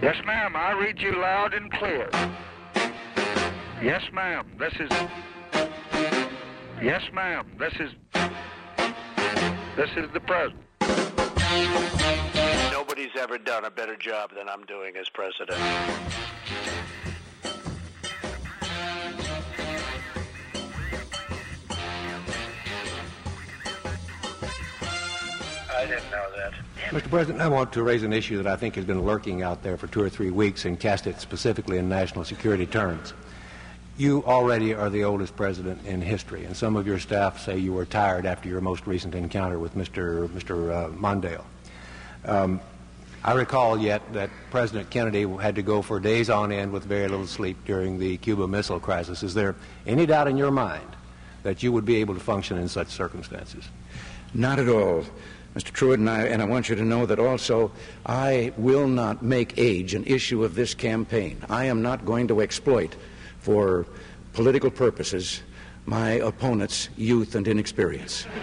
[0.00, 0.54] Yes, ma'am.
[0.54, 2.08] I read you loud and clear.
[3.82, 4.46] Yes, ma'am.
[4.56, 4.90] This is.
[6.80, 7.50] Yes, ma'am.
[7.58, 7.90] This is.
[9.76, 10.62] This is the president.
[12.70, 15.58] Nobody's ever done a better job than I'm doing as president.
[25.78, 26.52] I didn't know that.
[26.90, 27.08] Mr.
[27.08, 29.76] President, I want to raise an issue that I think has been lurking out there
[29.76, 33.12] for two or three weeks and cast it specifically in national security terms.
[33.96, 37.72] You already are the oldest president in history, and some of your staff say you
[37.72, 40.26] were tired after your most recent encounter with Mr.
[40.28, 40.72] Mr.
[40.72, 41.44] Uh, Mondale.
[42.24, 42.60] Um,
[43.22, 47.06] I recall yet that President Kennedy had to go for days on end with very
[47.06, 49.22] little sleep during the Cuba Missile Crisis.
[49.22, 49.54] Is there
[49.86, 50.96] any doubt in your mind
[51.44, 53.68] that you would be able to function in such circumstances?
[54.34, 55.04] Not at all.
[55.54, 55.72] Mr.
[55.72, 57.72] Trewhitt, and I, and I want you to know that also
[58.06, 61.42] I will not make age an issue of this campaign.
[61.48, 62.94] I am not going to exploit
[63.40, 63.86] for
[64.32, 65.42] political purposes
[65.86, 68.26] my opponent's youth and inexperience.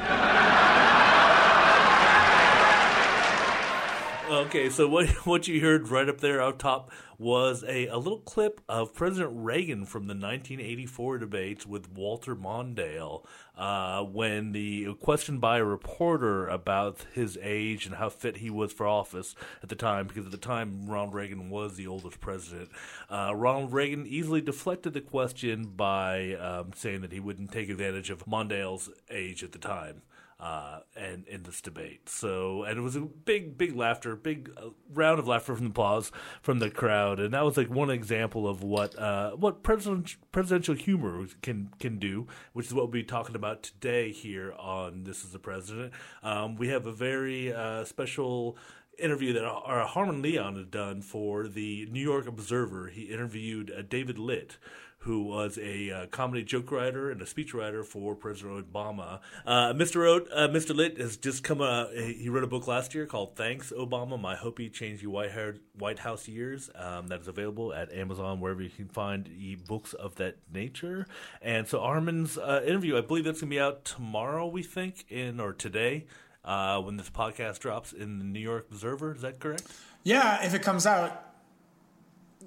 [4.28, 8.20] Okay, so what what you heard right up there out top was a, a little
[8.20, 13.26] clip of President Reagan from the 1984 debates with Walter Mondale
[13.58, 18.74] uh, when the questioned by a reporter about his age and how fit he was
[18.74, 22.70] for office at the time, because at the time Ronald Reagan was the oldest president.
[23.10, 28.10] Uh, Ronald Reagan easily deflected the question by um, saying that he wouldn't take advantage
[28.10, 30.02] of Mondale's age at the time
[30.40, 32.10] uh, and in this debate.
[32.10, 35.70] So, and it was a big, big laughter, big uh, round of laughter from the
[35.70, 36.12] applause
[36.42, 40.76] from the crowd, and that was like one example of what uh, what president, presidential
[40.76, 45.24] humor can can do, which is what we'll be talking about today here on This
[45.24, 45.94] Is the President.
[46.22, 48.58] Um, we have a very uh, special
[48.98, 52.88] interview that Harmon Leon had done for the New York Observer.
[52.88, 54.58] He interviewed uh, David Litt
[55.06, 59.20] who was a uh, comedy joke writer and a speech writer for President Obama.
[59.46, 60.26] Uh, Mr.
[60.34, 60.76] Uh, Mr.
[60.76, 61.62] Litt has just come.
[61.62, 65.32] Uh, he wrote a book last year called "Thanks, Obama: My Hopey Changed You White,
[65.78, 69.30] White House Years." Um, that is available at Amazon wherever you can find
[69.68, 71.06] books of that nature.
[71.40, 74.48] And so Harmon's uh, interview, I believe that's going to be out tomorrow.
[74.48, 76.06] We think in or today.
[76.44, 79.64] Uh, when this podcast drops in the New York Observer, is that correct?
[80.04, 81.25] Yeah, if it comes out,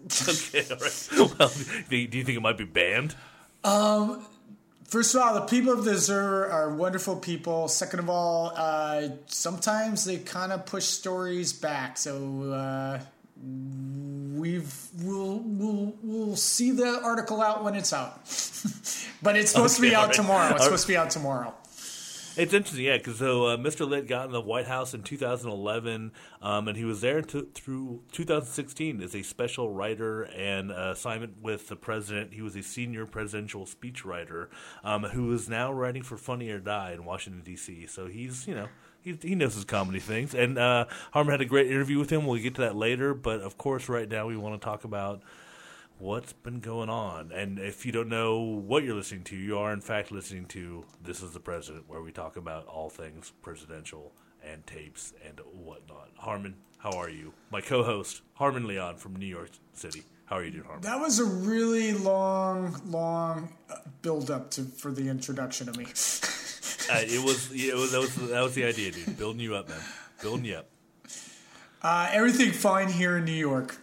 [0.28, 1.08] okay, all right.
[1.38, 1.52] Well,
[1.88, 3.14] do you think it might be banned?
[3.64, 4.24] Um,
[4.84, 7.68] first of all, the people of the Observer are wonderful people.
[7.68, 11.98] Second of all, uh, sometimes they kind of push stories back.
[11.98, 13.00] So uh,
[14.34, 18.14] we've we'll we'll we'll see the article out when it's out.
[19.22, 20.14] but it's supposed okay, to be out right.
[20.14, 20.54] tomorrow.
[20.54, 21.54] It's supposed to be out tomorrow.
[22.38, 23.88] It's interesting, yeah, because so uh, Mr.
[23.88, 29.02] Litt got in the White House in 2011, um, and he was there through 2016
[29.02, 32.32] as a special writer and uh, assignment with the president.
[32.32, 34.46] He was a senior presidential speechwriter
[34.84, 37.88] um, who is now writing for Funny or Die in Washington D.C.
[37.88, 38.68] So he's you know
[39.00, 40.32] he, he knows his comedy things.
[40.32, 42.24] And uh, had a great interview with him.
[42.24, 45.22] We'll get to that later, but of course, right now we want to talk about
[45.98, 47.32] what's been going on.
[47.32, 50.84] And if you don't know what you're listening to, you are in fact listening to
[51.02, 54.12] This is the President, where we talk about all things presidential
[54.44, 56.10] and tapes and whatnot.
[56.16, 57.32] Harmon, how are you?
[57.50, 60.04] My co host, Harmon Leon from New York City.
[60.26, 60.82] How are you doing, Harmon?
[60.82, 65.84] That was a really long, long uh, build up to for the introduction to me.
[66.90, 69.16] uh, it was, it was that was that was the idea, dude.
[69.16, 69.80] Building you up, man.
[70.22, 70.68] Building you up.
[71.80, 73.78] Uh, everything fine here in New York.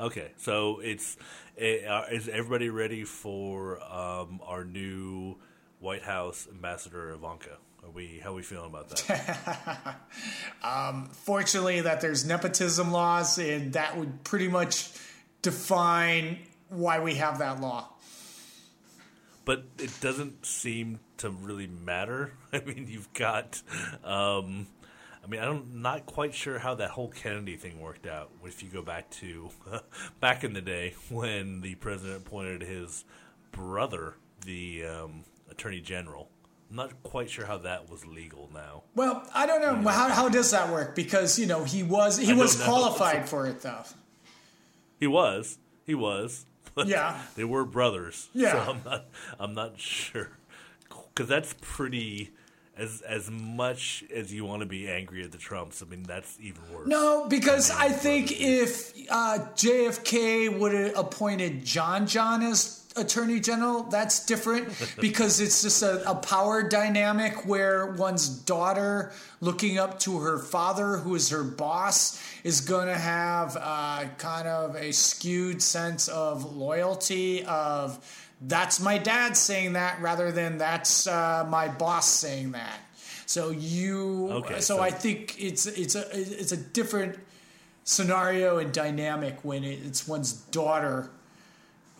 [0.00, 1.18] Okay, so it's
[1.58, 5.36] it, uh, is everybody ready for um, our new
[5.78, 7.58] White House ambassador Ivanka?
[7.84, 10.00] Are we how are we feeling about that?
[10.62, 14.90] um, fortunately, that there's nepotism laws, and that would pretty much
[15.42, 16.38] define
[16.70, 17.90] why we have that law.
[19.44, 22.32] But it doesn't seem to really matter.
[22.54, 23.60] I mean, you've got.
[24.02, 24.66] Um,
[25.22, 28.30] I mean, I'm not quite sure how that whole Kennedy thing worked out.
[28.44, 29.50] If you go back to
[30.20, 33.04] back in the day when the president appointed his
[33.52, 36.30] brother, the um, attorney general.
[36.70, 38.84] I'm not quite sure how that was legal now.
[38.94, 42.32] Well, I don't know how, how does that work because you know he was he
[42.32, 43.82] was qualified for it though.
[44.98, 46.46] He was, he was.
[46.86, 48.28] yeah, they were brothers.
[48.32, 49.04] Yeah, so I'm not
[49.40, 50.30] I'm not sure
[50.88, 52.30] because that's pretty
[52.80, 56.38] as as much as you want to be angry at the Trumps, I mean that's
[56.40, 56.88] even worse.
[56.88, 63.84] No, because I think if uh, JFK would have appointed John John as attorney general,
[63.84, 64.68] that's different
[65.00, 70.96] because it's just a, a, power dynamic where one's daughter looking up to her father,
[70.96, 76.56] who is her boss, is going to have uh, kind of a skewed sense of
[76.56, 77.98] loyalty of
[78.40, 82.78] that's my dad saying that rather than that's uh, my boss saying that.
[83.26, 87.18] So you, okay, so, so I think it's it's a it's a different
[87.84, 91.10] scenario and dynamic when it's one's daughter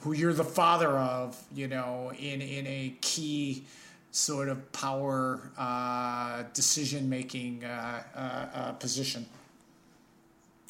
[0.01, 3.65] who you're the father of, you know, in in a key
[4.11, 9.27] sort of power uh, decision making uh, uh, uh, position.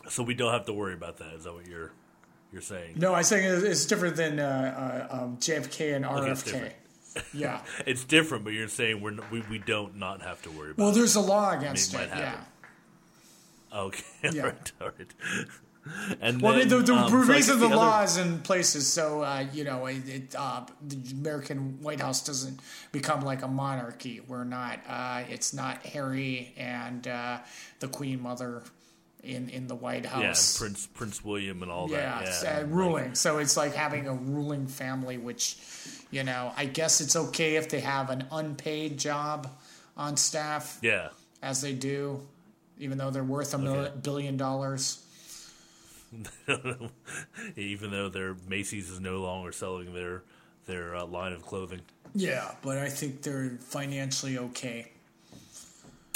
[0.08, 1.34] So we don't have to worry about that.
[1.34, 1.92] Is that what you're
[2.52, 2.94] you're saying?
[2.96, 6.54] No, I'm saying it's different than uh, uh, um, JFK and RFK.
[6.54, 6.72] Okay,
[7.32, 10.82] yeah, it's different, but you're saying we're we, we don't not have to worry about.
[10.82, 12.00] Well, there's a law against it.
[12.00, 12.40] it yeah.
[13.72, 14.04] Okay.
[14.32, 14.42] Yeah.
[14.42, 14.72] right.
[14.80, 15.14] Right.
[16.20, 19.22] And well, then, the, the um, reason so the, the law is in places so
[19.22, 22.60] uh, you know it, it, uh, the American White House doesn't
[22.92, 24.20] become like a monarchy.
[24.28, 24.80] We're not.
[24.86, 27.38] Uh, it's not Harry and uh,
[27.78, 28.62] the Queen Mother
[29.22, 30.54] in in the White House.
[30.60, 32.42] Yeah, Prince Prince William and all yeah, that.
[32.42, 33.14] Yeah, uh, ruling.
[33.14, 35.58] So it's like having a ruling family, which
[36.10, 39.50] you know, I guess it's okay if they have an unpaid job
[39.96, 40.78] on staff.
[40.82, 41.08] Yeah,
[41.42, 42.20] as they do,
[42.78, 43.92] even though they're worth a okay.
[44.02, 45.04] billion dollars.
[47.56, 50.22] even though their Macy's is no longer selling their
[50.66, 51.80] their uh, line of clothing.
[52.14, 54.90] Yeah, but I think they're financially okay.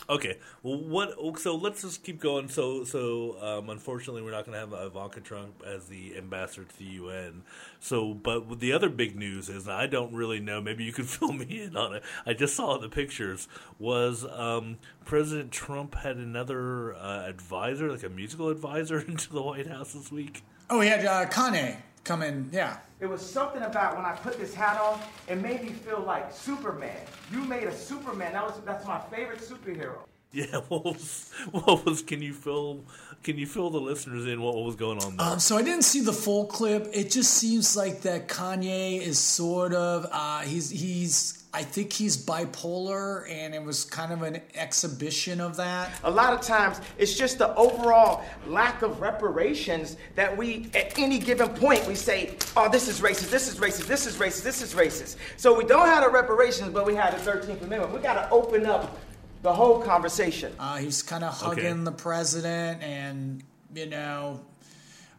[0.09, 0.39] Okay.
[0.63, 1.39] What?
[1.39, 2.49] So let's just keep going.
[2.49, 6.79] So, so um, unfortunately, we're not going to have Ivanka Trump as the ambassador to
[6.79, 7.43] the UN.
[7.81, 10.61] So, but the other big news is, I don't really know.
[10.61, 12.03] Maybe you could fill me in on it.
[12.27, 13.49] I just saw the pictures.
[13.79, 19.67] Was um, President Trump had another uh, advisor, like a musical advisor, into the White
[19.67, 20.43] House this week?
[20.71, 22.49] Oh, he had uh, Kanye come in.
[22.53, 22.77] Yeah.
[23.01, 26.33] It was something about when I put this hat on, it made me feel like
[26.33, 26.97] Superman.
[27.33, 28.33] You made a Superman.
[28.33, 29.99] That was that's my favorite superhero.
[30.35, 32.03] Yeah, what was, what was?
[32.03, 32.85] Can you fill?
[33.23, 35.25] Can you fill the listeners in what was going on there?
[35.29, 36.89] Um, so I didn't see the full clip.
[36.93, 42.17] It just seems like that Kanye is sort of uh, he's he's I think he's
[42.17, 45.93] bipolar, and it was kind of an exhibition of that.
[46.03, 51.21] A lot of times, it's just the overall lack of reparations that we, at any
[51.21, 54.63] given point, we say, oh, this is racist, this is racist, this is racist, this
[54.63, 55.15] is racist.
[55.37, 57.93] So we don't have the reparations, but we have the 13th Amendment.
[57.93, 58.99] We got to open up
[59.43, 60.53] the whole conversation.
[60.59, 61.85] Uh, he's kind of hugging okay.
[61.85, 64.41] the president and, you know,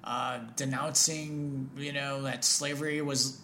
[0.03, 3.39] uh, denouncing, you know, that slavery was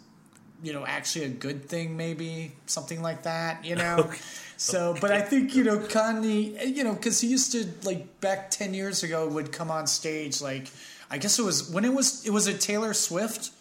[0.63, 4.17] you know actually a good thing maybe something like that you know okay.
[4.57, 8.49] so but i think you know kanye you know because he used to like back
[8.51, 10.67] 10 years ago would come on stage like
[11.09, 13.51] i guess it was when it was it was a taylor swift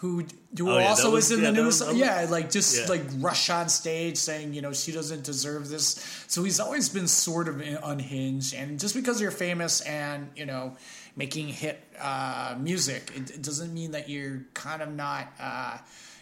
[0.00, 0.24] who
[0.56, 2.86] who oh, yeah, also was, was, in yeah, the news was, yeah like just yeah.
[2.88, 7.06] like rush on stage saying you know she doesn't deserve this so he's always been
[7.06, 10.74] sort of unhinged and just because you're famous and you know
[11.16, 15.76] making hit uh, music it, it, doesn't mean that you're kind of not uh,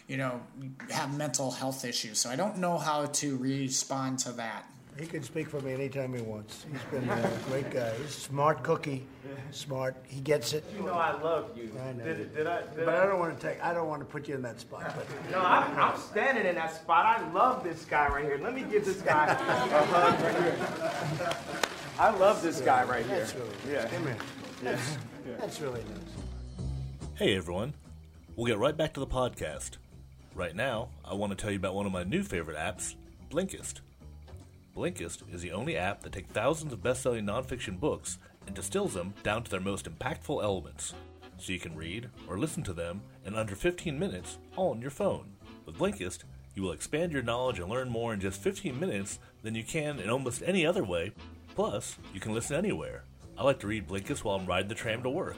[0.09, 0.41] you know,
[0.89, 2.17] have mental health issues.
[2.17, 4.65] So I don't know how to respond to that.
[4.99, 6.65] He can speak for me anytime he wants.
[6.69, 7.95] He's been a great guy.
[7.95, 9.05] He's a smart cookie,
[9.51, 9.95] smart.
[10.05, 10.65] He gets it.
[10.75, 11.71] You know I love you.
[11.81, 12.03] I know.
[12.03, 12.61] Did, did I?
[12.63, 13.63] Did but I, I, don't want to take.
[13.63, 14.93] I don't want to put you in that spot.
[14.97, 15.05] But.
[15.31, 17.05] No, I'm, I'm, standing in that spot.
[17.05, 18.39] I love this guy right here.
[18.41, 21.37] Let me give this guy a hug right here.
[21.97, 23.19] I love this guy right here.
[23.19, 23.87] That's really yeah.
[23.87, 24.17] Come here.
[24.63, 24.97] That's,
[25.39, 26.67] that's really nice.
[27.15, 27.73] Hey everyone,
[28.35, 29.77] we'll get right back to the podcast.
[30.35, 32.95] Right now, I want to tell you about one of my new favorite apps,
[33.29, 33.81] Blinkist.
[34.75, 38.17] Blinkist is the only app that takes thousands of best selling nonfiction books
[38.47, 40.93] and distills them down to their most impactful elements,
[41.37, 44.91] so you can read or listen to them in under 15 minutes all on your
[44.91, 45.33] phone.
[45.65, 46.23] With Blinkist,
[46.55, 49.99] you will expand your knowledge and learn more in just 15 minutes than you can
[49.99, 51.11] in almost any other way.
[51.55, 53.03] Plus, you can listen anywhere.
[53.37, 55.37] I like to read Blinkist while I'm riding the tram to work.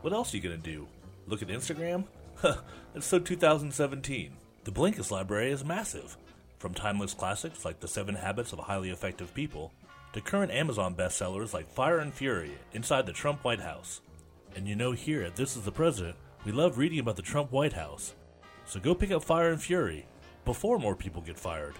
[0.00, 0.86] What else are you going to do?
[1.26, 2.04] Look at Instagram?
[2.98, 4.32] it's so 2017.
[4.64, 6.16] The Blinkist library is massive.
[6.58, 9.72] From timeless classics like The Seven Habits of Highly Effective People
[10.12, 14.00] to current Amazon bestsellers like Fire and Fury Inside the Trump White House.
[14.56, 17.52] And you know, here at This is the President, we love reading about the Trump
[17.52, 18.14] White House.
[18.64, 20.04] So go pick up Fire and Fury
[20.44, 21.76] before more people get fired.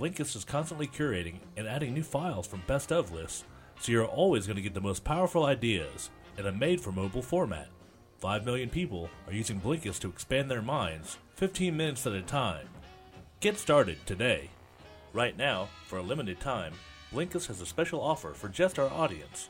[0.00, 3.44] Blinkist is constantly curating and adding new files from best of lists,
[3.78, 6.08] so you're always going to get the most powerful ideas
[6.38, 7.68] in a made for mobile format.
[8.18, 12.66] 5 million people are using Blinkist to expand their minds 15 minutes at a time.
[13.40, 14.50] Get started today.
[15.12, 16.72] Right now, for a limited time,
[17.12, 19.48] Blinkist has a special offer for just our audience.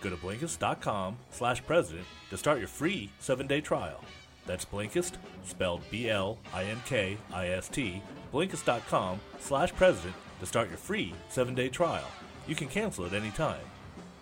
[0.00, 4.02] Go to Blinkist.com slash president to start your free 7-day trial.
[4.46, 5.12] That's Blinkist,
[5.44, 10.78] spelled B L I N K I S T, Blinkist.com slash president to start your
[10.78, 12.06] free seven day trial.
[12.46, 13.60] You can cancel at any time.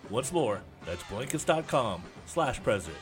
[0.09, 2.99] Once more, that's Blinkist.com slash president.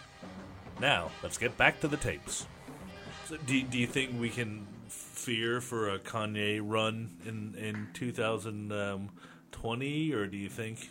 [0.80, 2.46] Now, let's get back to the tapes.
[3.28, 10.14] So do, do you think we can fear for a Kanye run in, in 2020,
[10.14, 10.90] or do you think.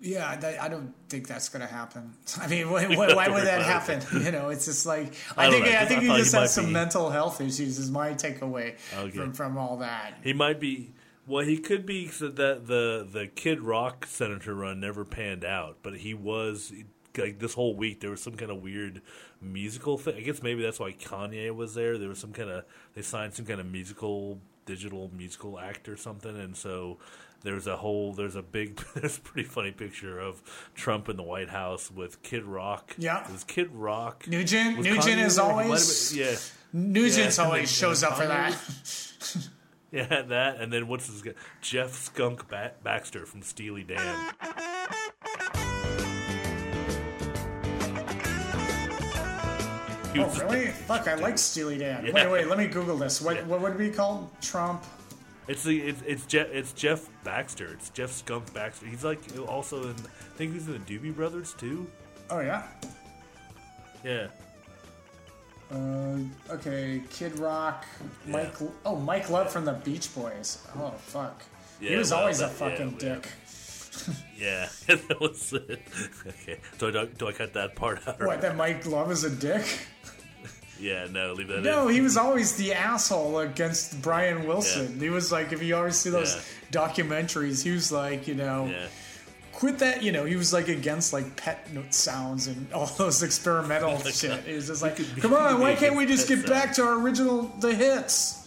[0.00, 2.12] Yeah, I, I don't think that's going to happen.
[2.40, 4.02] I mean, why, why, why would that happen?
[4.24, 5.70] You know, it's just like I, I think know.
[5.72, 7.78] I I think he he just might has some be- mental health issues.
[7.78, 9.10] Is my takeaway Okay.
[9.16, 10.18] from from all that.
[10.22, 10.92] He might be.
[11.26, 15.78] Well, he could be so that the the Kid Rock senator run never panned out,
[15.82, 16.70] but he was
[17.18, 19.02] like this whole week there was some kind of weird
[19.40, 20.16] musical thing.
[20.16, 21.98] I guess maybe that's why Kanye was there.
[21.98, 25.96] There was some kind of they signed some kind of musical digital musical act or
[25.96, 26.98] something, and so
[27.42, 30.42] there's a whole there's a big there's a pretty funny picture of
[30.74, 32.94] Trump in the White House with Kid Rock.
[32.98, 33.24] Yeah.
[33.24, 34.26] it was Kid Rock.
[34.26, 35.44] Nugent, Was Nugent Kanye is there?
[35.46, 36.36] He might have always been- yeah.
[36.72, 38.56] Nugent's Yeah, always shows up for that.
[39.92, 41.34] Yeah, that, and then what's his guy?
[41.60, 44.32] Jeff Skunk ba- Baxter from Steely Dan.
[50.16, 50.66] Oh, really?
[50.68, 52.06] Fuck, I like Steely Dan.
[52.06, 52.12] Yeah.
[52.12, 53.20] Wait, wait, let me Google this.
[53.20, 53.42] What Yeah.
[53.44, 54.30] what would it be called?
[54.40, 54.84] Trump.
[55.48, 57.72] It's the it's it's Jeff it's Jeff Baxter.
[57.74, 58.86] It's Jeff Skunk Baxter.
[58.86, 61.86] He's like also in I think he's in the Doobie Brothers too.
[62.30, 62.62] Oh yeah.
[64.04, 64.28] Yeah.
[65.72, 66.18] Uh,
[66.50, 67.84] okay, Kid Rock,
[68.26, 68.54] Mike.
[68.84, 70.58] Oh, Mike Love from the Beach Boys.
[70.78, 71.42] Oh fuck.
[71.80, 73.14] he was well, always a that- yeah, fucking yeah.
[73.14, 73.28] dick.
[74.38, 75.80] Yeah, that was it.
[76.26, 78.20] Okay, do I, do I cut that part out?
[78.20, 78.40] What?
[78.40, 79.64] That Mike Love is a dick?
[80.80, 81.94] Yeah, no, leave that No, in.
[81.94, 84.98] he was always the asshole against Brian Wilson.
[84.98, 86.34] He was like, if you always see those
[86.72, 88.86] documentaries, he was like, you know, Yeah.
[89.52, 90.02] quit that.
[90.02, 94.10] You know, he was like against like pet note sounds and all those experimental oh
[94.10, 94.44] shit.
[94.44, 97.42] He was just like, come on, why can't we just get back to our original
[97.60, 98.43] the hits?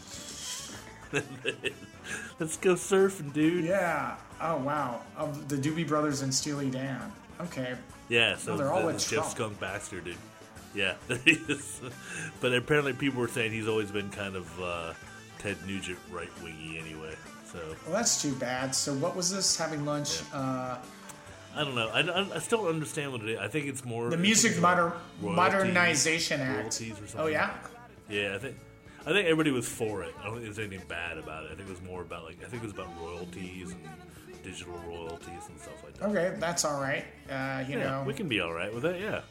[2.39, 3.65] Let's go surfing, dude.
[3.65, 4.15] Yeah.
[4.41, 5.01] Oh wow.
[5.17, 7.11] Of the Doobie Brothers and Steely Dan.
[7.41, 7.75] Okay.
[8.09, 10.15] Yeah, so Oh, they're all the- with Jeff Skunk Baxter, dude.
[10.75, 10.93] Yeah,
[12.41, 14.93] but apparently people were saying he's always been kind of uh,
[15.39, 17.15] Ted Nugent right wingy anyway.
[17.51, 18.75] So Well, that's too bad.
[18.75, 19.57] So what was this?
[19.57, 20.21] Having lunch?
[20.33, 20.77] Uh,
[21.55, 21.87] I don't know.
[21.89, 23.39] I, I, still don't understand what it is.
[23.39, 26.79] I think it's more the Music moder- Modernization Act.
[27.17, 27.53] Oh yeah.
[28.09, 28.57] Yeah, I think
[29.07, 30.13] I think everybody was for it.
[30.19, 31.51] I don't think there's anything bad about it.
[31.53, 33.81] I think it was more about like I think it was about royalties and
[34.43, 36.09] digital royalties and stuff like that.
[36.09, 37.05] Okay, that's all right.
[37.29, 38.99] Uh, you yeah, know, we can be all right with it.
[38.99, 39.21] Yeah,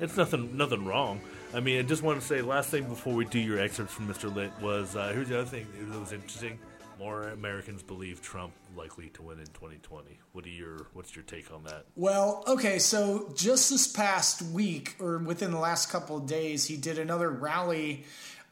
[0.00, 1.20] it's nothing nothing wrong.
[1.54, 4.08] I mean, I just want to say last thing before we do your excerpts from
[4.08, 4.34] Mr.
[4.34, 6.58] Litt was uh, here's the other thing that was interesting.
[6.98, 10.18] More Americans believe Trump likely to win in 2020.
[10.32, 11.84] What are your what's your take on that?
[11.94, 16.76] Well, okay, so just this past week, or within the last couple of days, he
[16.76, 18.04] did another rally.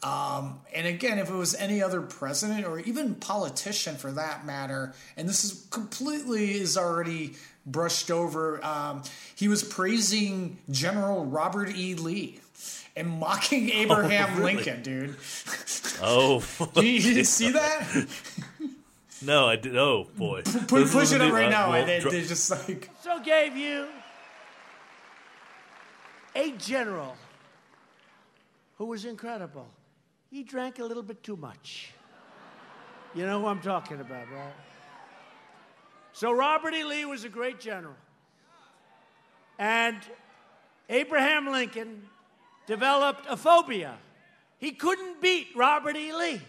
[0.03, 4.95] Um, and again, if it was any other president or even politician for that matter,
[5.17, 7.35] and this is completely is already
[7.65, 9.03] brushed over, um,
[9.35, 11.95] he was praising General Robert E.
[11.95, 12.41] Lee
[12.97, 14.55] and mocking Abraham really?
[14.57, 15.17] Lincoln, dude.
[16.03, 18.07] Oh, Did you, you see that?
[19.23, 19.79] no, I did.
[19.79, 22.23] Oh boy, Put, This push it up right uh, now, well, and they, dr- they're
[22.26, 23.87] just like, So gave you
[26.35, 27.17] a general
[28.76, 29.67] who was incredible.
[30.31, 31.93] He drank a little bit too much.
[33.15, 34.53] You know who I'm talking about, right?
[36.12, 36.85] So Robert E.
[36.85, 37.97] Lee was a great general.
[39.59, 39.97] And
[40.91, 42.03] Abraham Lincoln
[42.66, 43.96] developed a phobia.
[44.58, 46.12] He couldn't beat Robert E.
[46.12, 46.40] Lee.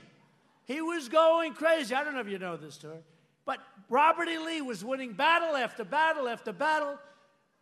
[0.65, 1.95] He was going crazy.
[1.95, 2.99] I don't know if you know this story,
[3.45, 3.59] but
[3.89, 4.37] Robert E.
[4.37, 6.97] Lee was winning battle after battle after battle.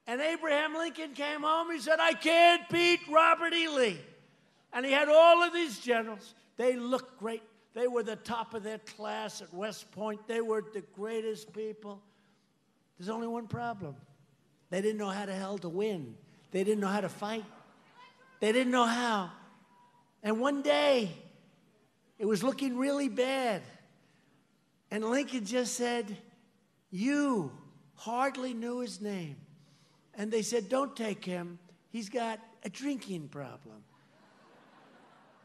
[0.07, 1.71] And Abraham Lincoln came home.
[1.71, 3.67] He said, I can't beat Robert E.
[3.67, 3.99] Lee.
[4.71, 6.35] And he had all of these generals.
[6.57, 7.41] They looked great.
[7.73, 10.27] They were the top of their class at West Point.
[10.27, 12.01] They were the greatest people.
[12.97, 13.95] There's only one problem
[14.69, 16.15] they didn't know how the hell to win,
[16.51, 17.45] they didn't know how to fight,
[18.45, 19.31] they didn't know how.
[20.21, 21.09] And one day,
[22.19, 23.63] it was looking really bad.
[24.91, 26.15] And Lincoln just said,
[26.91, 27.51] You
[27.95, 29.37] hardly knew his name.
[30.13, 31.57] And they said, Don't take him.
[31.89, 33.83] He's got a drinking problem.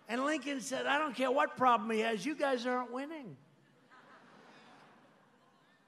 [0.07, 3.35] And Lincoln said, I don't care what problem he has, you guys aren't winning.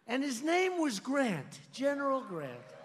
[0.06, 2.81] And his name was Grant, General Grant.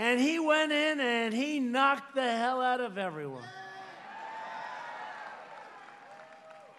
[0.00, 3.44] And he went in and he knocked the hell out of everyone.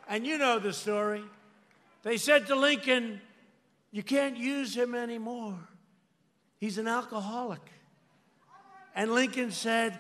[0.10, 1.22] And you know the story.
[2.02, 3.22] They said to Lincoln,
[3.92, 5.56] You can't use him anymore.
[6.58, 7.62] He's an alcoholic.
[8.96, 10.00] And Lincoln said,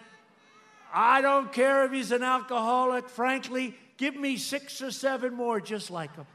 [0.91, 3.07] I don't care if he's an alcoholic.
[3.07, 6.25] Frankly, give me six or seven more just like him.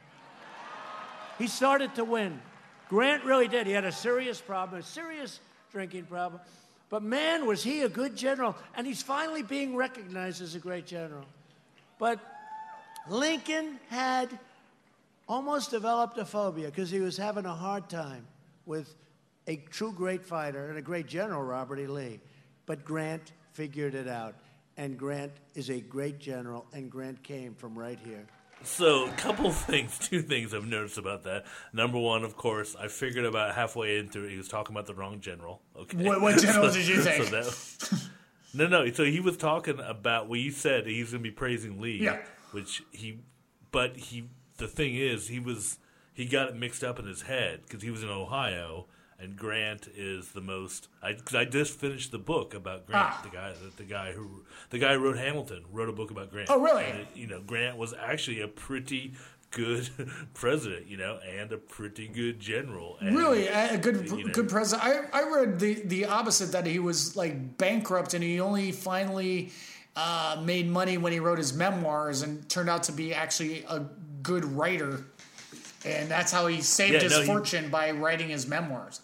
[1.37, 2.41] He started to win.
[2.89, 3.67] Grant really did.
[3.67, 5.41] He had a serious problem, a serious
[5.73, 6.41] drinking problem.
[6.89, 8.57] But man, was he a good general.
[8.77, 11.25] And he's finally being recognized as a great general.
[11.99, 12.21] But
[13.09, 14.29] Lincoln had
[15.29, 18.27] almost developed a phobia because he was having a hard time
[18.65, 18.95] with
[19.47, 21.87] a true great fighter and a great general, Robert E.
[21.87, 22.21] Lee.
[22.67, 24.35] But Grant figured it out.
[24.77, 28.27] And Grant is a great general, and Grant came from right here.
[28.65, 31.45] So, a couple things, two things I've noticed about that.
[31.73, 34.95] Number one, of course, I figured about halfway into it, he was talking about the
[34.95, 35.63] wrong general.
[35.79, 37.25] Okay, What, what general So- did you think?
[37.25, 38.03] so that-
[38.55, 38.91] no, no.
[38.93, 40.87] So he was talking about what you said.
[40.87, 42.19] He's going to be praising Lee, Yeah.
[42.53, 43.21] which he,
[43.71, 44.29] but he.
[44.59, 45.77] The thing is, he was
[46.15, 48.87] he got it mixed up in his head because he was in Ohio,
[49.19, 50.89] and Grant is the most.
[51.03, 53.21] I cause I just finished the book about Grant, Ah.
[53.23, 56.31] the guy, the, the guy who the guy who wrote Hamilton, wrote a book about
[56.31, 56.51] Grant.
[56.51, 56.85] Oh, really?
[56.85, 59.15] And it- you know, Grant was actually a pretty
[59.53, 59.89] good
[60.35, 62.99] president, you know, and a pretty good general.
[63.01, 64.87] And, Really, a good you know, good president.
[65.13, 69.51] I, I read the the opposite that he was like bankrupt and he only finally
[69.95, 73.81] uh, made money when he wrote his memoirs and turned out to be actually a
[74.23, 75.05] good writer,
[75.87, 79.01] and that's how he saved Yeah, his no, he- fortune by writing his memoirs.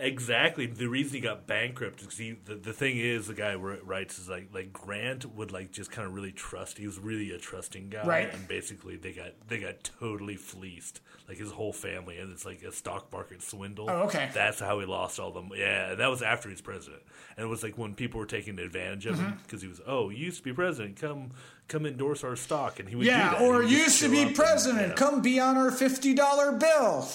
[0.00, 0.66] Exactly.
[0.66, 4.28] The reason he got bankrupt is he, the, the thing is the guy writes is
[4.28, 6.78] like like Grant would like just kind of really trust.
[6.78, 8.32] He was really a trusting guy, Right.
[8.34, 12.62] and basically they got they got totally fleeced, like his whole family, and it's like
[12.62, 13.86] a stock market swindle.
[13.90, 14.30] Oh, okay.
[14.34, 15.50] That's how he lost all them.
[15.54, 17.02] Yeah, that was after he's president,
[17.36, 19.24] and it was like when people were taking advantage of Mm-hmm.
[19.26, 21.30] him because he was oh you used to be president, come
[21.68, 23.44] come endorse our stock, and he would Yeah, do that.
[23.44, 24.88] or used to be up and, president.
[24.88, 24.94] yeah.
[24.94, 27.06] Come be on our fifty dollar bill.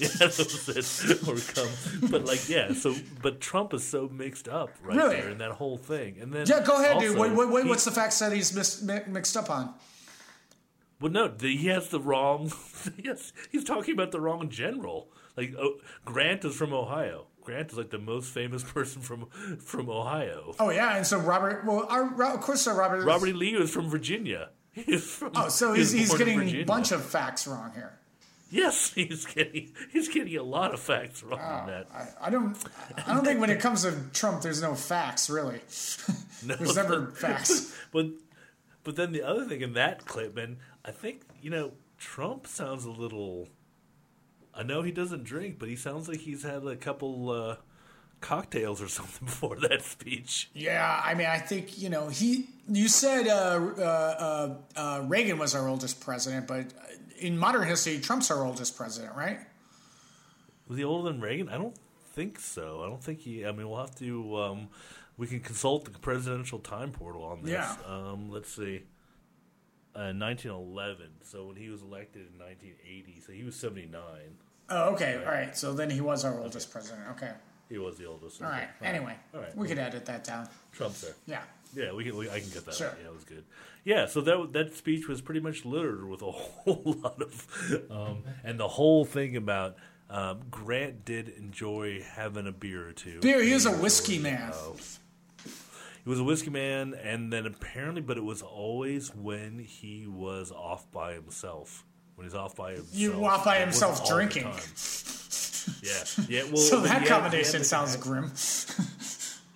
[0.00, 1.28] Yeah, that was it.
[1.28, 2.72] Or come, but like, yeah.
[2.72, 5.16] So, but Trump is so mixed up right Really?
[5.16, 6.18] there in that whole thing.
[6.20, 7.16] And then, Yeah, go ahead, dude.
[7.18, 9.74] Wait, wait, wait, he- what's the facts that he's mis- mixed up on?
[11.00, 12.52] Well, no, the, he has the wrong.
[12.96, 15.08] yes, he's talking about the wrong general.
[15.36, 17.26] Like oh, Grant is from Ohio.
[17.42, 19.26] Grant is like the most famous person from
[19.60, 20.54] from Ohio.
[20.58, 21.64] Oh yeah, and so Robert.
[21.64, 23.04] Well, our, of course, so Robert.
[23.04, 23.36] Robert.
[23.36, 24.50] Lee was from Virginia.
[25.00, 27.98] From, Oh, so he he's, he's getting a bunch of facts wrong here.
[28.50, 31.86] Yes, he's getting he's getting a lot of facts wrong in that.
[31.92, 32.56] I, I don't.
[33.06, 35.60] I don't think when it comes to Trump, there's no facts really.
[36.46, 37.74] No, There's never facts.
[37.92, 38.06] But
[38.84, 42.84] but then the other thing in that clip, and I think you know Trump sounds
[42.84, 43.48] a little.
[44.54, 47.56] I know he doesn't drink, but he sounds like he's had a couple uh,
[48.20, 50.50] cocktails or something before that speech.
[50.54, 52.46] Yeah, I mean, I think you know he.
[52.68, 56.66] You said uh, uh, uh, uh, Reagan was our oldest president, but
[57.20, 59.40] in modern history, Trump's our oldest president, right?
[60.68, 61.48] Was he older than Reagan?
[61.48, 61.76] I don't
[62.14, 62.82] think so.
[62.84, 63.46] I don't think he.
[63.46, 64.36] I mean, we'll have to.
[64.36, 64.68] Um,
[65.16, 67.52] we can consult the presidential time portal on this.
[67.52, 67.74] Yeah.
[67.86, 68.82] Um, let's see.
[69.96, 71.06] Uh, 1911.
[71.24, 74.00] So when he was elected in 1980, so he was 79.
[74.70, 75.56] Oh, okay, all right.
[75.56, 77.02] So then he was our oldest president.
[77.12, 77.32] Okay,
[77.68, 78.40] He was the oldest.
[78.42, 78.66] all Okay.
[78.82, 79.56] Anyway, All right.
[79.56, 80.48] we could edit that down.
[80.72, 81.14] Trump's there.
[81.26, 81.42] Yeah.
[81.74, 82.16] Yeah, we can.
[82.16, 82.74] We, I can get that.
[82.74, 82.88] Sure.
[82.88, 82.96] Out.
[83.02, 83.44] Yeah, it was good.
[83.84, 88.24] Yeah, so that that speech was pretty much littered with a whole lot of, um,
[88.44, 89.76] and the whole thing about
[90.10, 93.20] um, Grant did enjoy having a beer or two.
[93.20, 94.52] Beer, he is a whiskey man.
[94.52, 94.72] uh,
[96.04, 100.50] He was a whiskey man, and then apparently, but it was always when he was
[100.52, 101.84] off by himself.
[102.16, 104.50] When he's off by himself, You off by himself drinking.
[105.82, 105.92] Yeah,
[106.28, 106.42] yeah.
[106.44, 108.32] Well, so that combination sounds grim.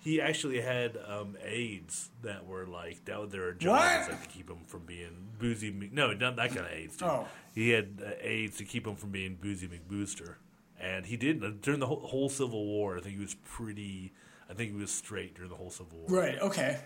[0.03, 3.19] he actually had um, AIDS that were like that.
[3.19, 5.71] Were are jobs like, to keep him from being boozy.
[5.71, 6.97] Mc- No, not that kind of AIDS.
[6.97, 7.07] Dude.
[7.07, 7.27] Oh.
[7.55, 10.35] he had uh, AIDS to keep him from being boozy McBooster,
[10.79, 12.97] and he did uh, during the whole, whole Civil War.
[12.97, 14.11] I think he was pretty.
[14.49, 16.21] I think he was straight during the whole Civil War.
[16.21, 16.39] Right.
[16.41, 16.79] Okay.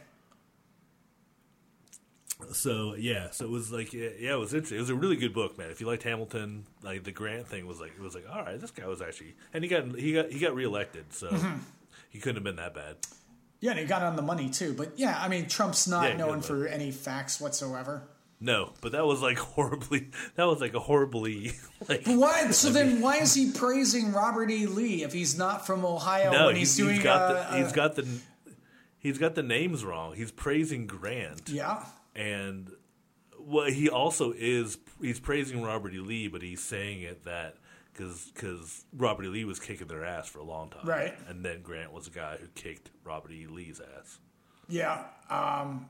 [2.51, 4.77] So yeah, so it was like yeah, yeah, it was interesting.
[4.77, 5.71] It was a really good book, man.
[5.71, 8.62] If you liked Hamilton, like the Grant thing was like it was like all right,
[8.62, 11.58] this guy was actually, and he got he got he got reelected, so Mm-hmm.
[12.10, 12.98] He couldn't have been that bad.
[13.60, 14.74] Yeah, and he got on the money too.
[14.74, 18.04] But yeah, I mean, Trump's not Yeah, known for any facts whatsoever.
[18.39, 20.10] No, but that was like horribly.
[20.36, 21.54] That was like a horribly
[21.89, 22.06] like.
[22.06, 22.52] But why?
[22.52, 24.67] So then, why is he praising Robert E.
[24.67, 27.02] Lee if he's not from Ohio No, when he's, doing?
[27.02, 28.08] got uh, the he's uh, got the
[29.00, 30.13] he's got the names wrong.
[30.15, 31.84] He's praising Grant, yeah.
[32.15, 32.70] and
[33.39, 36.00] well, he also is he's praising Robert E.
[36.00, 37.56] Lee, but he's saying it that
[37.97, 39.27] because Robert E.
[39.27, 41.13] Lee was kicking their ass for a long time, Right.
[41.27, 43.47] And then Grant was the guy who kicked Robert E.
[43.47, 44.19] Lee's ass.
[44.69, 45.03] Yeah.
[45.29, 45.89] Um,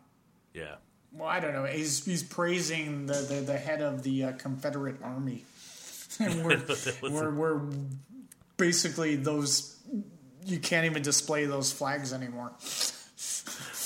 [0.54, 0.76] Yeah,
[1.12, 1.66] well, I don't know.
[1.66, 5.46] He's he's praising the the, the head of the uh, Confederate Army.
[6.20, 6.64] and we're,
[7.02, 7.62] we're, we're
[8.58, 9.76] basically those.
[10.46, 12.54] You can't even display those flags anymore.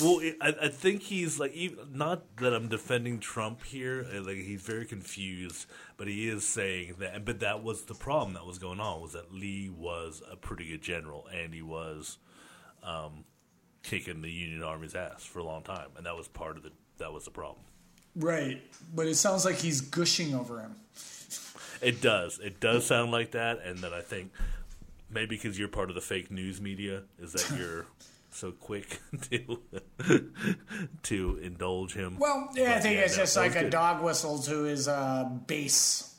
[0.00, 1.54] Well, I, I think he's like,
[1.92, 4.06] not that I'm defending Trump here.
[4.20, 7.24] Like he's very confused, but he is saying that.
[7.24, 10.68] But that was the problem that was going on was that Lee was a pretty
[10.68, 12.18] good general, and he was
[12.82, 13.24] um,
[13.82, 16.72] kicking the Union Army's ass for a long time, and that was part of the
[16.98, 17.64] that was the problem.
[18.14, 18.62] Right,
[18.94, 20.74] but it sounds like he's gushing over him.
[21.80, 22.38] It does.
[22.38, 24.32] It does sound like that, and then I think
[25.10, 27.86] maybe because you're part of the fake news media, is that you're
[28.32, 28.98] so quick
[29.30, 29.60] to
[31.04, 32.18] to indulge him.
[32.18, 33.70] Well, yeah, I But think it's no, just that like a good.
[33.70, 36.14] dog whistle to his uh, base.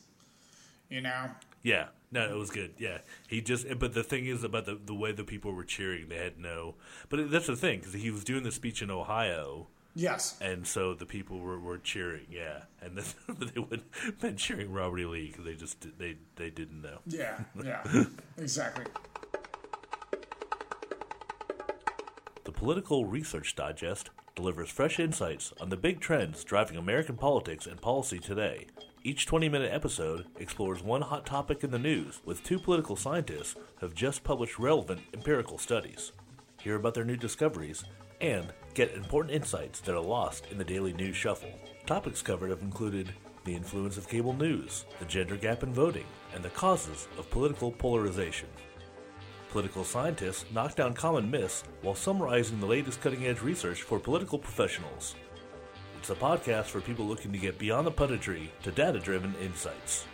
[0.89, 1.29] You know.
[1.63, 2.73] Yeah, no, it was good.
[2.77, 3.65] Yeah, he just.
[3.79, 6.75] But the thing is about the the way the people were cheering, they had no.
[7.09, 9.67] But that's the thing because he was doing the speech in Ohio.
[9.95, 10.35] Yes.
[10.41, 13.05] And so the people were, were cheering, yeah, and then
[13.53, 15.05] they would have been cheering Robert E.
[15.05, 16.97] Lee because they just they they didn't know.
[17.05, 17.39] Yeah.
[17.63, 17.83] Yeah.
[18.37, 18.85] exactly.
[22.45, 27.79] The Political Research Digest delivers fresh insights on the big trends driving American politics and
[27.79, 28.67] policy today.
[29.01, 33.53] Each 20 minute episode explores one hot topic in the news with two political scientists
[33.53, 36.11] who have just published relevant empirical studies.
[36.61, 37.85] Hear about their new discoveries
[38.19, 41.53] and get important insights that are lost in the daily news shuffle.
[41.85, 43.13] Topics covered have included
[43.45, 47.71] the influence of cable news, the gender gap in voting, and the causes of political
[47.71, 48.49] polarization.
[49.53, 54.39] Political scientists knock down common myths while summarizing the latest cutting edge research for political
[54.39, 55.13] professionals.
[55.99, 60.07] It's a podcast for people looking to get beyond the punditry to data driven insights.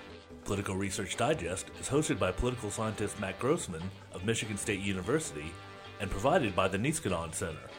[0.44, 5.54] Political Research Digest is hosted by political scientist Matt Grossmann of Michigan State University
[6.02, 7.70] and provided by the Niskanen Center,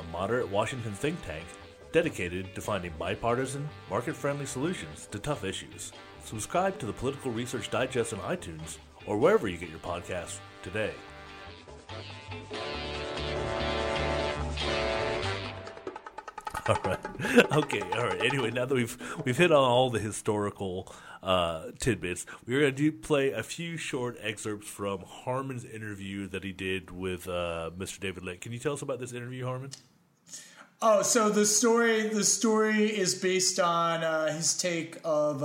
[0.00, 1.46] a moderate Washington think tank
[1.92, 5.92] dedicated to finding bipartisan, market friendly solutions to tough issues.
[6.24, 10.92] Subscribe to the Political Research Digest on iTunes or wherever you get your podcasts today.
[16.68, 16.98] All right.
[17.52, 17.80] Okay.
[17.80, 18.20] All right.
[18.22, 20.92] Anyway, now that we've we've hit on all the historical
[21.22, 26.50] uh, tidbits, we're going to play a few short excerpts from Harmon's interview that he
[26.52, 28.00] did with uh, Mr.
[28.00, 28.40] David Lake.
[28.40, 29.70] Can you tell us about this interview, Harmon?
[30.82, 35.44] Oh, so the story the story is based on uh, his take of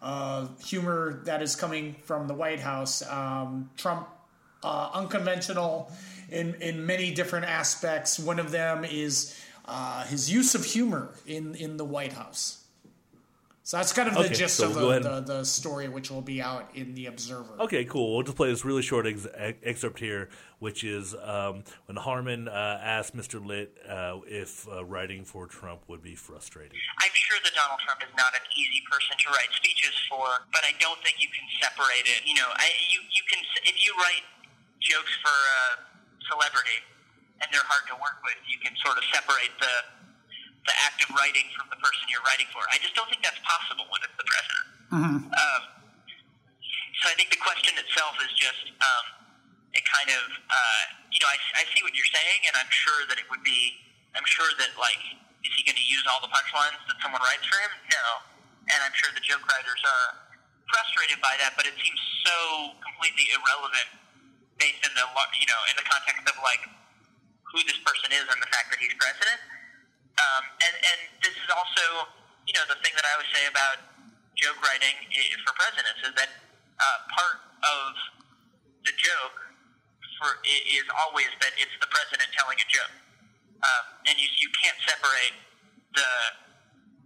[0.00, 3.02] uh, humor that is coming from the White House.
[3.08, 4.08] Um, Trump
[4.62, 5.90] uh, unconventional
[6.30, 8.18] in in many different aspects.
[8.18, 12.65] One of them is uh, his use of humor in in the White House.
[13.66, 15.90] So that's kind of the Okay, gist so of we'll go the, the, the story,
[15.90, 17.58] which will be out in the Observer.
[17.66, 18.14] Okay, cool.
[18.14, 20.30] We'll just play this really short ex- ex- excerpt here,
[20.62, 23.42] which is um, when Harmon uh, asked Mr.
[23.42, 26.78] Litt uh, if uh, writing for Trump would be frustrating.
[27.02, 30.62] I'm sure that Donald Trump is not an easy person to write speeches for, but
[30.62, 32.22] I don't think you can separate it.
[32.22, 34.22] You know, I, you you can if you write
[34.78, 35.82] jokes for a
[36.30, 36.86] celebrity
[37.42, 39.95] and they're hard to work with, you can sort of separate the
[40.66, 42.62] the act of writing from the person you're writing for.
[42.68, 44.66] I just don't think that's possible when it's the president.
[45.32, 45.62] Um,
[47.02, 49.04] so I think the question itself is just um,
[49.76, 53.04] it kind of uh, you know I, I see what you're saying, and I'm sure
[53.12, 53.78] that it would be
[54.16, 55.02] I'm sure that like
[55.44, 57.72] is he going to use all the punchlines that someone writes for him?
[57.92, 58.06] No,
[58.72, 60.06] and I'm sure the joke writers are
[60.66, 63.88] frustrated by that, but it seems so completely irrelevant
[64.58, 65.04] based in the
[65.38, 66.64] you know in the context of like
[67.52, 69.38] who this person is and the fact that he's president.
[70.16, 72.08] Um, and and this is also
[72.48, 73.84] you know the thing that I always say about
[74.36, 74.96] joke writing
[75.44, 76.30] for presidents is that
[76.76, 77.88] uh, part of
[78.84, 79.36] the joke
[80.20, 82.94] for is always that it's the president telling a joke,
[83.60, 85.36] um, and you you can't separate
[85.92, 86.10] the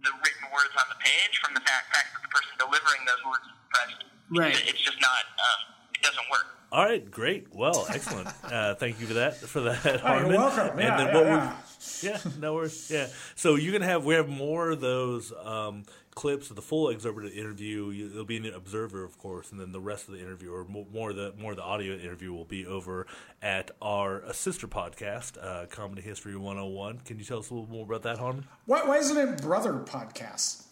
[0.07, 3.21] the written words on the page from the fact, fact that the person delivering those
[3.27, 4.09] words is the president.
[4.31, 4.55] Right.
[4.55, 5.23] It's, it's just not.
[5.27, 5.59] Um,
[5.93, 6.60] it doesn't work.
[6.71, 7.53] All right, great.
[7.53, 8.29] Well, excellent.
[8.45, 9.35] uh, thank you for that.
[9.35, 10.31] For that, Oh, Harmon.
[10.31, 10.79] you're welcome.
[10.79, 11.55] Yeah, and then yeah, what yeah.
[12.01, 12.89] we yeah, no worries.
[12.93, 13.07] Yeah.
[13.35, 15.83] So you're gonna have we have more of those um,
[16.15, 17.89] clips of the full excerpt interview.
[17.89, 20.53] You, it'll be in the Observer, of course, and then the rest of the interview,
[20.53, 23.05] or more, the more of the audio interview, will be over
[23.41, 26.99] at our sister podcast, uh, Comedy History 101.
[26.99, 28.45] Can you tell us a little more about that, Harmon?
[28.65, 30.63] Why, why isn't it Brother Podcast?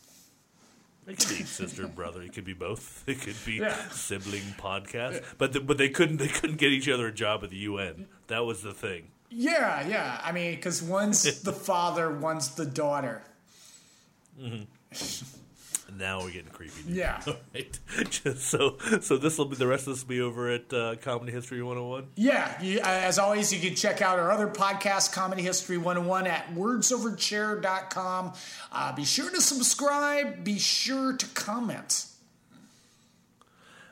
[1.10, 2.22] It could be sister and brother.
[2.22, 3.04] It could be both.
[3.08, 3.76] It could be Yeah.
[3.89, 5.24] sibling podcast.
[5.38, 8.08] But the, but they couldn't they couldn't get each other a job at the UN.
[8.28, 9.08] That was the thing.
[9.32, 10.22] Yeah, yeah.
[10.24, 13.22] I mean, because one's the father, one's the daughter.
[14.39, 14.63] Mm-hmm.
[15.97, 16.82] Now we're getting creepy.
[16.88, 16.95] dude.
[16.95, 17.21] Yeah.
[17.28, 17.80] All right.
[18.10, 20.95] Just so so this will be the rest of this will be over at uh,
[21.02, 22.08] Comedy History 101.
[22.15, 26.28] Yeah, you, uh, as always, you can check out our other podcast, Comedy History 101,
[26.28, 28.34] at wordsoverchair.com.
[28.71, 30.43] Uh, be sure to subscribe.
[30.43, 32.06] Be sure to comment.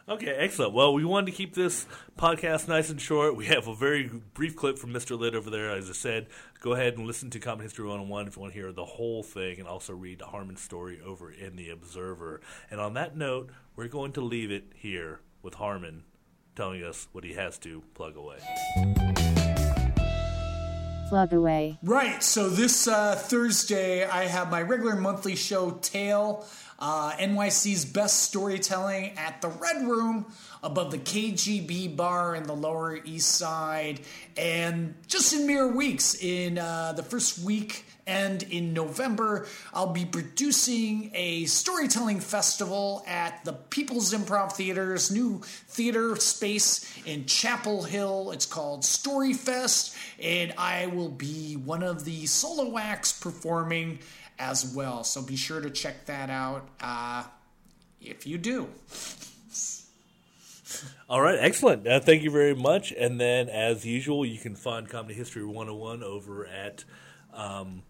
[0.09, 0.71] Okay, excellent.
[0.71, 1.85] Well, we wanted to keep this
[2.17, 3.35] podcast nice and short.
[3.35, 5.19] We have a very brief clip from Mr.
[5.19, 5.69] Litt over there.
[5.71, 6.27] As I said,
[6.61, 9.21] go ahead and listen to Comedy History 101 if you want to hear the whole
[9.21, 12.39] thing and also read Harmon's story over in The Observer.
[12.71, 16.05] And on that note, we're going to leave it here with Harmon
[16.55, 18.37] telling us what he has to plug away.
[21.09, 21.79] Plug away.
[21.83, 22.23] Right.
[22.23, 26.45] So this uh, Thursday, I have my regular monthly show, Tale,
[26.79, 30.25] uh, NYC's best storytelling at the Red Room
[30.61, 34.01] above the KGB bar in the Lower East Side.
[34.35, 40.05] And just in mere weeks, in uh, the first week and in November, I'll be
[40.05, 48.31] producing a storytelling festival at the People's Improv Theater's new theater space in Chapel Hill.
[48.31, 53.99] It's called Storyfest, and I will be one of the solo acts performing
[54.39, 55.03] as well.
[55.03, 57.23] So be sure to check that out uh,
[58.01, 58.67] if you do.
[61.09, 61.87] All right, excellent.
[61.87, 62.91] Uh, thank you very much.
[62.91, 66.83] And then, as usual, you can find Comedy History 101 over at
[67.33, 67.83] um,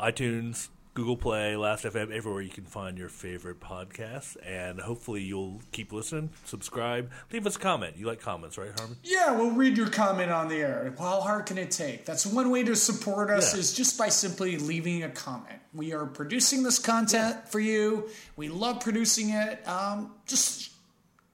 [0.00, 4.36] iTunes, Google Play, Last.fm, everywhere you can find your favorite podcasts.
[4.46, 7.96] And hopefully, you'll keep listening, subscribe, leave us a comment.
[7.96, 8.98] You like comments, right, Harmon?
[9.02, 10.92] Yeah, we'll read your comment on the air.
[10.98, 12.04] How hard can it take?
[12.04, 13.60] That's one way to support us Yeah.
[13.60, 15.60] is just by simply leaving a comment.
[15.72, 18.10] We are producing this content for you.
[18.36, 19.66] We love producing it.
[19.66, 20.72] Um, just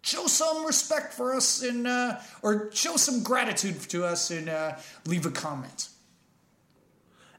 [0.03, 4.77] show some respect for us and uh, or show some gratitude to us and uh,
[5.05, 5.89] leave a comment.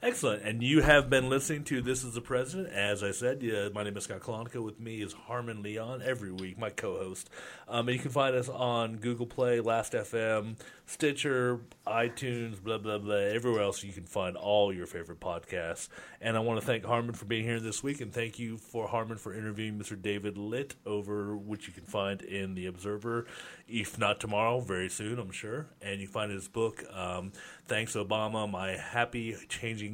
[0.01, 0.43] Excellent.
[0.43, 2.71] And you have been listening to This is the President.
[2.71, 4.63] As I said, my name is Scott Kalonka.
[4.63, 7.29] With me is Harmon Leon every week, my co host.
[7.67, 13.13] Um, and you can find us on Google Play, Last.fm, Stitcher, iTunes, blah, blah, blah,
[13.13, 15.89] everywhere else you can find all your favorite podcasts.
[16.21, 17.99] And I want to thank Harmon for being here this week.
[17.99, 20.01] And thank you for Harmon for interviewing Mr.
[20.01, 23.25] David Litt over which you can find in The Observer,
[23.67, 25.67] if not tomorrow, very soon, I'm sure.
[25.81, 27.33] And you find his book, um,
[27.67, 29.88] Thanks Obama, My Happy Changing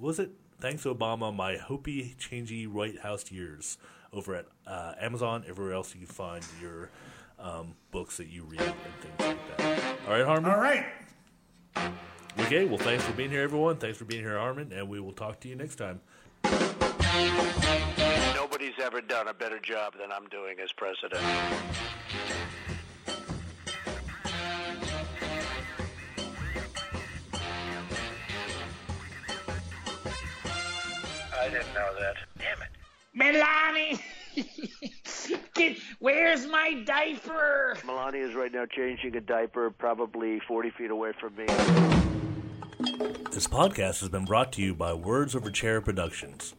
[0.00, 0.30] was it?
[0.60, 3.78] Thanks Obama, my Hopey Changey White House years
[4.12, 6.90] over at uh, Amazon, everywhere else you can find your
[7.38, 9.96] um, books that you read and things like that.
[10.06, 10.50] All right, Harmon.
[10.50, 10.84] All right.
[12.40, 12.64] Okay.
[12.64, 13.76] Well, thanks for being here, everyone.
[13.76, 16.00] Thanks for being here, Harmon, and we will talk to you next time.
[18.34, 21.22] Nobody's ever done a better job than I'm doing as president.
[31.50, 32.16] Didn't know that.
[32.38, 32.68] Damn it.
[33.12, 33.98] Melanie!
[35.54, 37.76] Get, where's my diaper?
[37.84, 41.46] Melania is right now changing a diaper, probably 40 feet away from me.
[43.32, 46.54] This podcast has been brought to you by Words Over Chair Productions.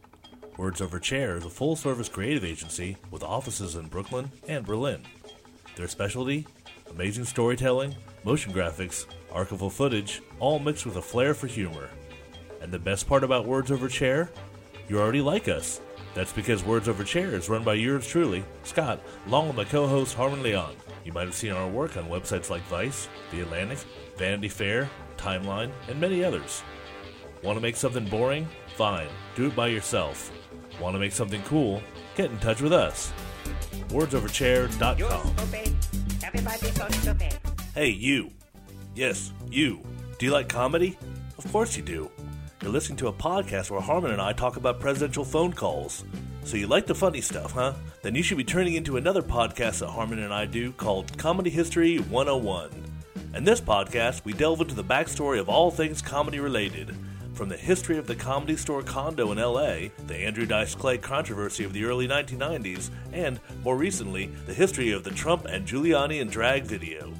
[0.56, 5.02] Words Over Chair is a full service creative agency with offices in Brooklyn and Berlin.
[5.76, 6.46] Their specialty?
[6.90, 11.88] Amazing storytelling, motion graphics, archival footage, all mixed with a flair for humor.
[12.60, 14.30] And the best part about Words Over Chair?
[14.92, 15.80] You already like us.
[16.12, 19.86] That's because Words Over Chair is run by yours truly, Scott, along with my co
[19.86, 20.76] host Harmon Leon.
[21.02, 23.78] You might have seen our work on websites like Vice, The Atlantic,
[24.18, 26.62] Vanity Fair, Timeline, and many others.
[27.42, 28.46] Want to make something boring?
[28.76, 30.30] Fine, do it by yourself.
[30.78, 31.82] Want to make something cool?
[32.14, 33.14] Get in touch with us.
[33.88, 35.34] WordsOverChair.com.
[36.22, 37.38] Everybody's so stupid.
[37.74, 38.30] Hey, you.
[38.94, 39.80] Yes, you.
[40.18, 40.98] Do you like comedy?
[41.38, 42.10] Of course you do.
[42.62, 46.04] You're listening to a podcast where Harmon and I talk about presidential phone calls.
[46.44, 47.72] So you like the funny stuff, huh?
[48.02, 51.50] Then you should be turning into another podcast that Harmon and I do called Comedy
[51.50, 52.70] History 101.
[53.34, 56.94] In this podcast, we delve into the backstory of all things comedy related.
[57.34, 61.64] From the history of the comedy store condo in LA, the Andrew Dice Clay controversy
[61.64, 66.30] of the early 1990s, and, more recently, the history of the Trump and Giuliani and
[66.30, 67.12] drag video.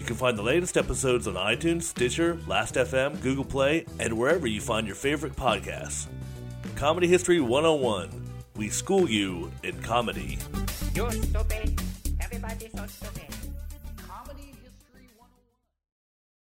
[0.00, 4.58] You can find the latest episodes on iTunes, Stitcher, Last.fm, Google Play, and wherever you
[4.58, 6.06] find your favorite podcasts.
[6.74, 8.08] Comedy History 101.
[8.56, 10.38] We school you in comedy.
[10.94, 11.82] You're stupid.
[12.18, 13.29] Everybody's so stupid.